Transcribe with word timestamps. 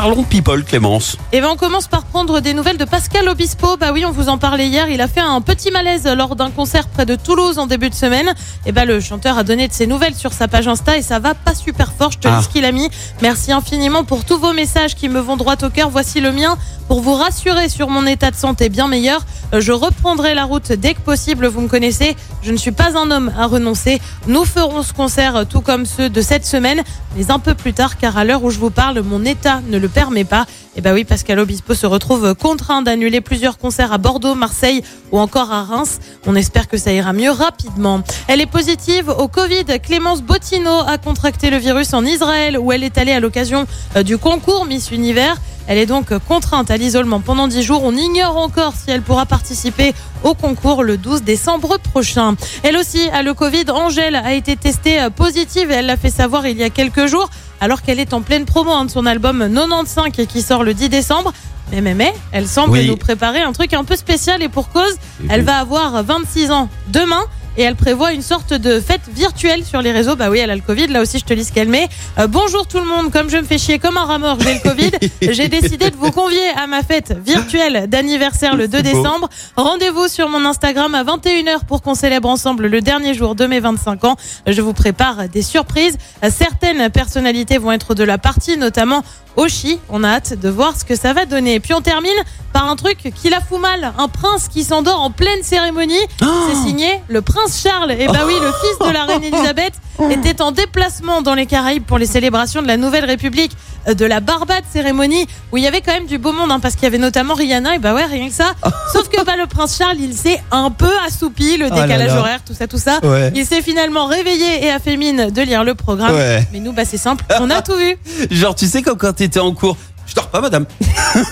Parlons 0.00 0.22
people, 0.22 0.62
Clémence. 0.62 1.16
Et 1.32 1.40
ben 1.40 1.48
on 1.50 1.56
commence 1.56 1.88
par 1.88 2.04
prendre 2.04 2.38
des 2.38 2.54
nouvelles 2.54 2.76
de 2.76 2.84
Pascal 2.84 3.28
Obispo. 3.28 3.76
Bah 3.76 3.90
oui, 3.92 4.04
on 4.06 4.12
vous 4.12 4.28
en 4.28 4.38
parlait 4.38 4.68
hier. 4.68 4.88
Il 4.88 5.00
a 5.00 5.08
fait 5.08 5.18
un 5.18 5.40
petit 5.40 5.72
malaise 5.72 6.06
lors 6.06 6.36
d'un 6.36 6.50
concert 6.50 6.86
près 6.86 7.04
de 7.04 7.16
Toulouse 7.16 7.58
en 7.58 7.66
début 7.66 7.90
de 7.90 7.96
semaine. 7.96 8.32
Et 8.64 8.70
ben 8.70 8.84
le 8.84 9.00
chanteur 9.00 9.36
a 9.38 9.42
donné 9.42 9.66
de 9.66 9.72
ses 9.72 9.88
nouvelles 9.88 10.14
sur 10.14 10.32
sa 10.32 10.46
page 10.46 10.68
Insta 10.68 10.96
et 10.98 11.02
ça 11.02 11.18
va 11.18 11.34
pas 11.34 11.52
super 11.52 11.92
fort. 11.92 12.12
Je 12.12 12.18
te 12.18 12.28
Ah. 12.28 12.36
lis 12.38 12.44
ce 12.44 12.48
qu'il 12.48 12.64
a 12.64 12.70
mis. 12.70 12.88
Merci 13.22 13.50
infiniment 13.50 14.04
pour 14.04 14.24
tous 14.24 14.38
vos 14.38 14.52
messages 14.52 14.94
qui 14.94 15.08
me 15.08 15.18
vont 15.18 15.36
droit 15.36 15.56
au 15.64 15.68
cœur. 15.68 15.90
Voici 15.90 16.20
le 16.20 16.30
mien 16.30 16.56
pour 16.86 17.00
vous 17.00 17.14
rassurer 17.14 17.68
sur 17.68 17.88
mon 17.90 18.06
état 18.06 18.30
de 18.30 18.36
santé 18.36 18.68
bien 18.68 18.86
meilleur. 18.86 19.22
Euh, 19.52 19.60
Je 19.60 19.72
reprendrai 19.72 20.34
la 20.34 20.44
route 20.44 20.70
dès 20.70 20.94
que 20.94 21.00
possible. 21.00 21.48
Vous 21.48 21.60
me 21.60 21.68
connaissez. 21.68 22.14
Je 22.42 22.52
ne 22.52 22.56
suis 22.56 22.70
pas 22.70 22.96
un 22.96 23.10
homme 23.10 23.32
à 23.36 23.46
renoncer. 23.46 24.00
Nous 24.28 24.44
ferons 24.44 24.84
ce 24.84 24.92
concert 24.92 25.44
tout 25.48 25.60
comme 25.60 25.86
ceux 25.86 26.08
de 26.08 26.20
cette 26.22 26.46
semaine, 26.46 26.82
mais 27.16 27.32
un 27.32 27.40
peu 27.40 27.54
plus 27.54 27.72
tard, 27.72 27.98
car 27.98 28.16
à 28.16 28.22
l'heure 28.24 28.44
où 28.44 28.50
je 28.50 28.58
vous 28.60 28.70
parle, 28.70 29.00
mon 29.02 29.24
état 29.24 29.60
ne 29.68 29.76
le 29.76 29.87
permet 29.88 30.24
pas. 30.24 30.46
Et 30.76 30.80
bah 30.80 30.92
oui, 30.92 31.04
Pascal 31.04 31.38
Obispo 31.38 31.74
se 31.74 31.86
retrouve 31.86 32.34
contraint 32.34 32.82
d'annuler 32.82 33.20
plusieurs 33.20 33.58
concerts 33.58 33.92
à 33.92 33.98
Bordeaux, 33.98 34.34
Marseille 34.34 34.82
ou 35.12 35.18
encore 35.18 35.50
à 35.52 35.64
Reims. 35.64 35.98
On 36.26 36.34
espère 36.34 36.68
que 36.68 36.76
ça 36.76 36.92
ira 36.92 37.12
mieux 37.12 37.30
rapidement. 37.30 38.02
Elle 38.28 38.40
est 38.40 38.46
positive 38.46 39.08
au 39.08 39.28
Covid. 39.28 39.64
Clémence 39.82 40.22
Bottineau 40.22 40.80
a 40.86 40.98
contracté 40.98 41.50
le 41.50 41.56
virus 41.56 41.94
en 41.94 42.04
Israël 42.04 42.58
où 42.58 42.72
elle 42.72 42.84
est 42.84 42.98
allée 42.98 43.12
à 43.12 43.20
l'occasion 43.20 43.66
euh, 43.96 44.02
du 44.02 44.18
concours 44.18 44.66
Miss 44.66 44.90
Univers. 44.90 45.36
Elle 45.68 45.78
est 45.78 45.86
donc 45.86 46.16
contrainte 46.26 46.70
à 46.70 46.76
l'isolement 46.78 47.20
pendant 47.20 47.46
10 47.46 47.62
jours. 47.62 47.82
On 47.84 47.94
ignore 47.94 48.38
encore 48.38 48.72
si 48.74 48.90
elle 48.90 49.02
pourra 49.02 49.26
participer 49.26 49.92
au 50.24 50.34
concours 50.34 50.82
le 50.82 50.96
12 50.96 51.22
décembre 51.22 51.78
prochain. 51.78 52.34
Elle 52.62 52.76
aussi 52.78 53.08
a 53.10 53.22
le 53.22 53.34
Covid. 53.34 53.64
Angèle 53.70 54.16
a 54.16 54.32
été 54.32 54.56
testée 54.56 55.06
positive 55.14 55.70
et 55.70 55.74
elle 55.74 55.86
l'a 55.86 55.98
fait 55.98 56.10
savoir 56.10 56.46
il 56.46 56.56
y 56.56 56.64
a 56.64 56.70
quelques 56.70 57.06
jours 57.06 57.28
alors 57.60 57.82
qu'elle 57.82 58.00
est 58.00 58.14
en 58.14 58.22
pleine 58.22 58.46
promo 58.46 58.70
hein, 58.72 58.86
de 58.86 58.90
son 58.90 59.04
album 59.04 59.40
95 59.40 60.06
et 60.18 60.26
qui 60.26 60.40
sort 60.42 60.64
le 60.64 60.72
10 60.72 60.88
décembre. 60.88 61.32
Mais, 61.70 61.82
mais, 61.82 61.92
mais, 61.94 62.14
elle 62.32 62.48
semble 62.48 62.70
Oui. 62.72 62.88
nous 62.88 62.96
préparer 62.96 63.42
un 63.42 63.52
truc 63.52 63.74
un 63.74 63.84
peu 63.84 63.94
spécial 63.94 64.42
et 64.42 64.48
pour 64.48 64.70
cause, 64.70 64.96
elle 65.28 65.42
va 65.42 65.58
avoir 65.58 66.02
26 66.02 66.50
ans 66.50 66.70
demain. 66.88 67.20
Et 67.58 67.62
elle 67.62 67.74
prévoit 67.74 68.12
une 68.12 68.22
sorte 68.22 68.54
de 68.54 68.78
fête 68.78 69.00
virtuelle 69.12 69.64
sur 69.64 69.82
les 69.82 69.90
réseaux. 69.90 70.14
Bah 70.14 70.30
oui, 70.30 70.38
elle 70.38 70.50
a 70.50 70.54
le 70.54 70.62
Covid. 70.62 70.86
Là 70.86 71.02
aussi, 71.02 71.18
je 71.18 71.24
te 71.24 71.34
lis 71.34 71.44
ce 71.44 71.52
qu'elle 71.52 71.68
met. 71.68 71.88
Euh, 72.20 72.28
bonjour 72.28 72.68
tout 72.68 72.78
le 72.78 72.84
monde. 72.84 73.10
Comme 73.10 73.28
je 73.28 73.36
me 73.36 73.42
fais 73.42 73.58
chier 73.58 73.80
comme 73.80 73.96
un 73.96 74.04
rat 74.04 74.18
mort, 74.18 74.38
j'ai 74.40 74.54
le 74.54 74.60
Covid. 74.60 74.92
j'ai 75.34 75.48
décidé 75.48 75.90
de 75.90 75.96
vous 75.96 76.12
convier 76.12 76.48
à 76.56 76.68
ma 76.68 76.84
fête 76.84 77.12
virtuelle 77.18 77.88
d'anniversaire 77.88 78.54
le 78.54 78.68
2 78.68 78.78
C'est 78.78 78.92
beau. 78.92 79.02
décembre. 79.02 79.28
Rendez-vous 79.56 80.06
sur 80.06 80.28
mon 80.28 80.44
Instagram 80.44 80.94
à 80.94 81.02
21h 81.02 81.64
pour 81.66 81.82
qu'on 81.82 81.96
célèbre 81.96 82.28
ensemble 82.28 82.68
le 82.68 82.80
dernier 82.80 83.12
jour 83.12 83.34
de 83.34 83.44
mes 83.46 83.58
25 83.58 84.04
ans. 84.04 84.14
Je 84.46 84.62
vous 84.62 84.72
prépare 84.72 85.28
des 85.28 85.42
surprises. 85.42 85.98
Certaines 86.30 86.90
personnalités 86.90 87.58
vont 87.58 87.72
être 87.72 87.96
de 87.96 88.04
la 88.04 88.18
partie, 88.18 88.56
notamment 88.56 89.02
Oshi. 89.36 89.78
On 89.88 90.04
a 90.04 90.08
hâte 90.10 90.38
de 90.38 90.48
voir 90.48 90.76
ce 90.76 90.84
que 90.84 90.94
ça 90.96 91.12
va 91.12 91.24
donner. 91.26 91.54
Et 91.54 91.60
puis 91.60 91.74
on 91.74 91.80
termine 91.80 92.10
par 92.52 92.68
un 92.68 92.76
truc 92.76 93.12
qui 93.14 93.28
la 93.30 93.40
fout 93.40 93.60
mal. 93.60 93.92
Un 93.98 94.08
prince 94.08 94.48
qui 94.48 94.64
s'endort 94.64 95.00
en 95.00 95.10
pleine 95.10 95.42
cérémonie. 95.42 95.94
C'est 96.20 96.68
signé 96.68 96.88
le 97.08 97.20
prince 97.22 97.47
Charles. 97.56 97.92
Et 97.92 98.06
bah 98.06 98.20
oui, 98.26 98.34
le 98.40 98.48
fils 98.52 98.86
de 98.88 98.92
la 98.92 99.04
reine 99.04 99.24
Elisabeth 99.24 99.74
était 100.10 100.40
en 100.42 100.52
déplacement 100.52 101.22
dans 101.22 101.34
les 101.34 101.46
Caraïbes 101.46 101.84
pour 101.84 101.98
les 101.98 102.06
célébrations 102.06 102.62
de 102.62 102.66
la 102.66 102.76
Nouvelle 102.76 103.04
République 103.04 103.52
euh, 103.88 103.94
de 103.94 104.04
la 104.04 104.20
Barbade 104.20 104.64
cérémonie 104.72 105.26
où 105.52 105.56
il 105.56 105.62
y 105.64 105.66
avait 105.66 105.80
quand 105.80 105.92
même 105.92 106.06
du 106.06 106.18
beau 106.18 106.32
monde 106.32 106.50
hein, 106.52 106.60
parce 106.60 106.74
qu'il 106.74 106.84
y 106.84 106.86
avait 106.86 106.98
notamment 106.98 107.34
Rihanna 107.34 107.74
et 107.76 107.78
bah 107.78 107.94
ouais 107.94 108.04
rien 108.04 108.28
que 108.28 108.34
ça. 108.34 108.52
Sauf 108.92 109.08
que 109.08 109.24
bah 109.24 109.36
le 109.36 109.46
prince 109.46 109.76
Charles 109.78 109.96
il 110.00 110.14
s'est 110.14 110.40
un 110.50 110.70
peu 110.70 110.90
assoupi 111.06 111.56
le 111.56 111.66
Oh 111.66 111.74
là 111.74 111.82
décalage 111.82 112.08
là. 112.14 112.18
horaire 112.20 112.40
tout 112.46 112.54
ça 112.54 112.66
tout 112.66 112.78
ça. 112.78 113.00
Ouais. 113.02 113.32
Il 113.34 113.44
s'est 113.46 113.62
finalement 113.62 114.06
réveillé 114.06 114.64
et 114.64 114.70
a 114.70 114.78
fait 114.78 114.96
mine 114.96 115.30
de 115.30 115.42
lire 115.42 115.64
le 115.64 115.74
programme. 115.74 116.14
Ouais. 116.14 116.46
Mais 116.52 116.60
nous 116.60 116.72
bah 116.72 116.84
c'est 116.84 116.96
simple, 116.98 117.24
on 117.40 117.50
a 117.50 117.62
tout 117.62 117.76
vu. 117.76 117.96
Genre, 118.30 118.54
tu 118.54 118.66
sais, 118.66 118.82
comme 118.82 118.96
quand 118.98 119.12
t'étais 119.12 119.40
en 119.40 119.52
cours. 119.52 119.76
Je 120.06 120.14
dors 120.14 120.28
pas, 120.28 120.40
madame. 120.40 120.64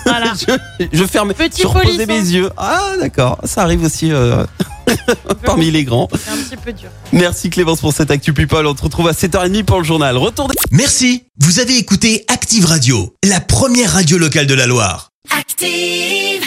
Voilà. 0.05 0.33
Je, 0.35 0.87
je 0.93 1.05
ferme. 1.05 1.33
Petit 1.33 1.63
je 1.63 1.67
reposais 1.67 2.05
mes 2.05 2.19
yeux. 2.19 2.51
Ah, 2.59 2.81
d'accord. 3.01 3.39
Ça 3.45 3.63
arrive 3.63 3.83
aussi 3.85 4.13
euh, 4.13 4.45
parmi 5.45 5.71
les 5.71 5.85
grands. 5.85 6.09
C'est 6.13 6.31
un 6.31 6.37
petit 6.37 6.57
peu 6.57 6.73
dur. 6.73 6.89
Merci 7.13 7.51
Clémence 7.51 7.81
pour 7.81 7.93
cette 7.93 8.11
Actu 8.11 8.33
People. 8.33 8.67
On 8.67 8.75
te 8.75 8.83
retrouve 8.83 9.09
à 9.09 9.13
7h30 9.13 9.65
pour 9.65 9.79
le 9.79 9.85
journal. 9.85 10.17
Retour 10.17 10.49
des- 10.49 10.55
Merci, 10.71 11.25
vous 11.41 11.59
avez 11.61 11.77
écouté 11.77 12.25
Active 12.29 12.65
Radio, 12.67 13.15
la 13.25 13.41
première 13.41 13.93
radio 13.93 14.19
locale 14.19 14.47
de 14.47 14.55
la 14.55 14.67
Loire. 14.67 15.11
Active. 15.37 16.43